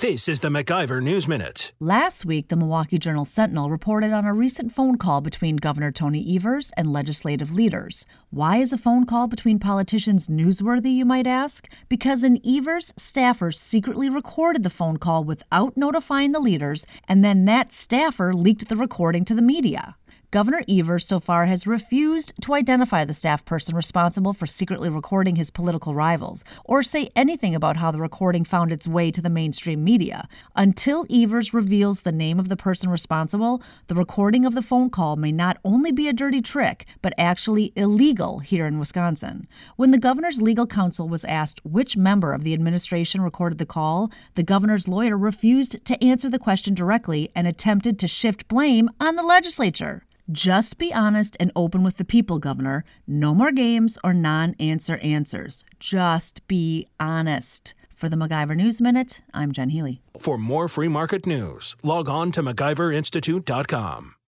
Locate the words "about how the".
27.54-28.00